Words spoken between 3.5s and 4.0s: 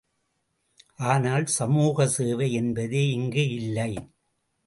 இல்லை.